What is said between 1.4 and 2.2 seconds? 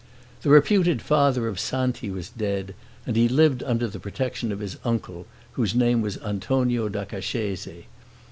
of Santi